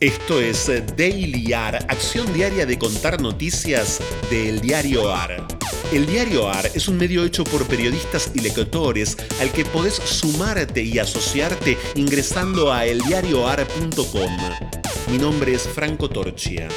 [0.00, 5.46] Esto es Daily AR, acción diaria de contar noticias del diario AR.
[5.92, 10.82] El diario AR es un medio hecho por periodistas y lectores al que podés sumarte
[10.82, 14.36] y asociarte ingresando a eldiarioar.com.
[15.12, 16.68] Mi nombre es Franco Torchia.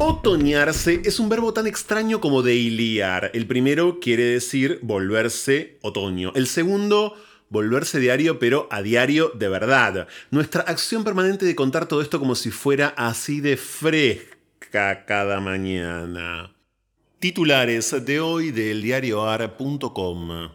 [0.00, 3.30] Otoñarse es un verbo tan extraño como deiliar.
[3.34, 6.32] El primero quiere decir volverse otoño.
[6.34, 7.14] El segundo
[7.50, 10.08] volverse diario, pero a diario de verdad.
[10.30, 16.54] Nuestra acción permanente de contar todo esto como si fuera así de fresca cada mañana.
[17.18, 20.52] Titulares de hoy del diarioar.com.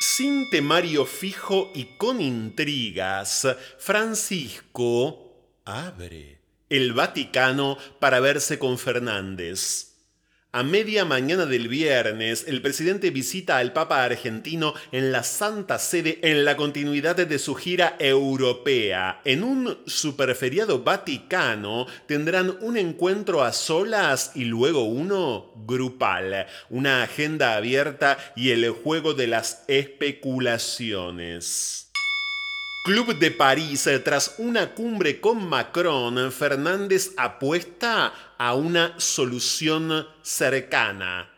[0.00, 3.46] Sin temario fijo y con intrigas,
[3.78, 5.32] Francisco
[5.64, 9.95] abre el Vaticano para verse con Fernández.
[10.52, 16.18] A media mañana del viernes, el presidente visita al Papa argentino en la Santa Sede
[16.22, 19.20] en la continuidad de su gira europea.
[19.26, 27.56] En un superferiado vaticano tendrán un encuentro a solas y luego uno grupal, una agenda
[27.56, 31.85] abierta y el juego de las especulaciones.
[32.86, 41.28] Club de París, tras una cumbre con Macron, Fernández apuesta a una solución cercana.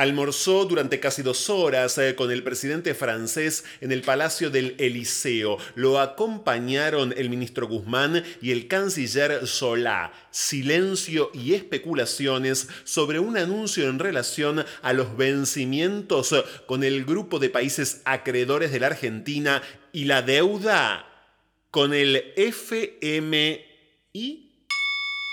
[0.00, 5.58] Almorzó durante casi dos horas eh, con el presidente francés en el Palacio del Eliseo.
[5.74, 10.10] Lo acompañaron el ministro Guzmán y el canciller Solá.
[10.30, 17.50] Silencio y especulaciones sobre un anuncio en relación a los vencimientos con el grupo de
[17.50, 19.60] países acreedores de la Argentina
[19.92, 21.04] y la deuda
[21.70, 23.66] con el FMI.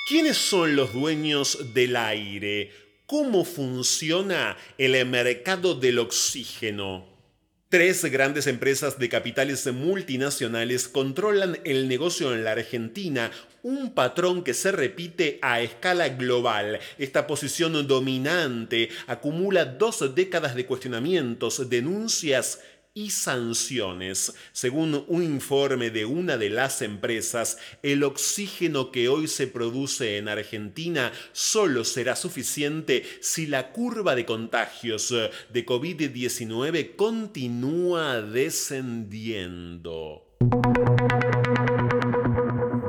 [0.09, 2.86] ¿Quiénes son los dueños del aire?
[3.07, 7.05] Cómo funciona el mercado del oxígeno.
[7.69, 13.31] Tres grandes empresas de capitales multinacionales controlan el negocio en la Argentina,
[13.63, 16.79] un patrón que se repite a escala global.
[16.97, 22.59] Esta posición dominante acumula dos décadas de cuestionamientos, denuncias
[22.97, 24.33] y sanciones.
[24.53, 30.27] Según un informe de una de las empresas, el oxígeno que hoy se produce en
[30.27, 40.23] Argentina solo será suficiente si la curva de contagios de COVID-19 continúa descendiendo.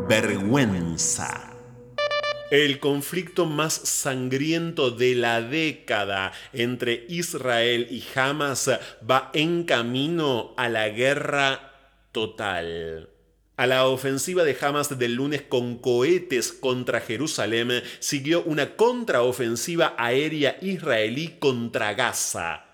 [0.08, 1.57] Vergüenza.
[2.50, 8.70] El conflicto más sangriento de la década entre Israel y Hamas
[9.08, 11.74] va en camino a la guerra
[12.10, 13.10] total.
[13.58, 20.56] A la ofensiva de Hamas del lunes con cohetes contra Jerusalén siguió una contraofensiva aérea
[20.62, 22.67] israelí contra Gaza.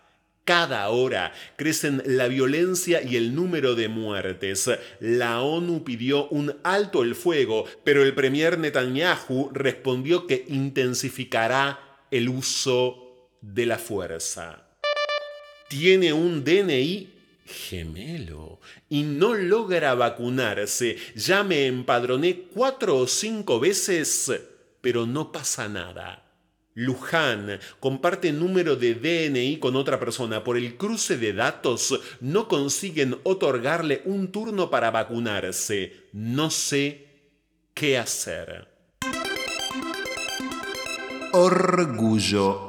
[0.44, 4.70] Cada hora crecen la violencia y el número de muertes.
[5.00, 12.28] La ONU pidió un alto el fuego, pero el premier Netanyahu respondió que intensificará el
[12.28, 14.68] uso de la fuerza.
[15.68, 17.14] Tiene un DNI
[17.46, 20.98] gemelo y no logra vacunarse.
[21.14, 24.30] Ya me empadroné cuatro o cinco veces,
[24.82, 26.23] pero no pasa nada.
[26.74, 30.42] Luján comparte número de DNI con otra persona.
[30.42, 36.08] Por el cruce de datos no consiguen otorgarle un turno para vacunarse.
[36.12, 37.06] No sé
[37.74, 38.68] qué hacer.
[41.32, 42.68] Orgullo.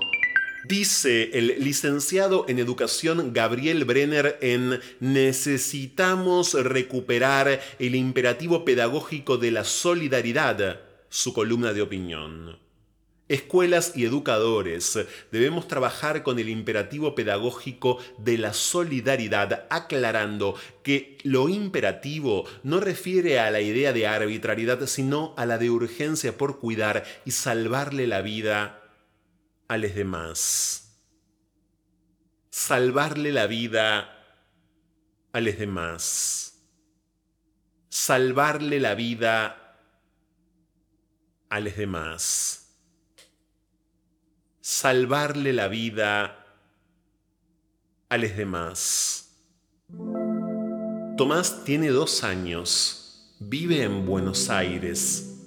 [0.68, 9.64] Dice el licenciado en educación Gabriel Brenner en Necesitamos recuperar el imperativo pedagógico de la
[9.64, 12.65] solidaridad, su columna de opinión.
[13.28, 15.00] Escuelas y educadores
[15.32, 23.40] debemos trabajar con el imperativo pedagógico de la solidaridad, aclarando que lo imperativo no refiere
[23.40, 28.22] a la idea de arbitrariedad, sino a la de urgencia por cuidar y salvarle la
[28.22, 28.84] vida
[29.68, 31.00] a los demás.
[32.52, 34.24] Salvarle la vida
[35.34, 36.62] a los demás.
[37.90, 39.80] Salvarle la vida
[41.50, 42.65] a los demás
[44.78, 46.46] salvarle la vida
[48.10, 49.32] a los demás.
[51.16, 55.40] Tomás tiene dos años, vive en Buenos Aires,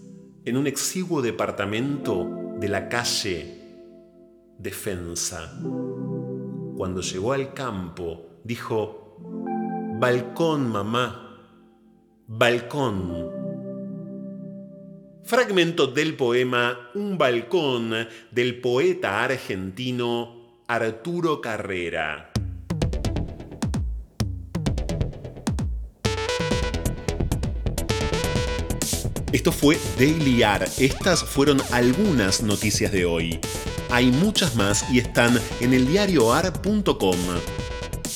[0.46, 2.26] en un exiguo departamento
[2.58, 3.54] de la calle
[4.58, 5.60] Defensa.
[6.78, 9.18] Cuando llegó al campo, dijo,
[10.00, 11.44] balcón, mamá,
[12.26, 13.37] balcón.
[15.28, 17.92] Fragmento del poema Un balcón
[18.30, 22.32] del poeta argentino Arturo Carrera.
[29.30, 30.66] Esto fue Daily AR.
[30.78, 33.38] Estas fueron algunas noticias de hoy.
[33.90, 37.18] Hay muchas más y están en eldiarioar.com.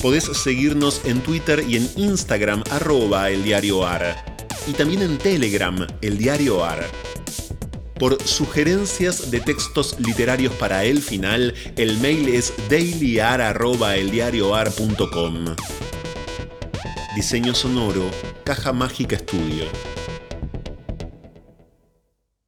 [0.00, 4.31] Podés seguirnos en Twitter y en Instagram arroba eldiarioar.
[4.66, 6.84] Y también en Telegram, el diario AR.
[7.98, 15.56] Por sugerencias de textos literarios para el final, el mail es dailyar.eldiarioar.com.
[17.14, 18.10] Diseño sonoro,
[18.44, 19.66] Caja Mágica Estudio.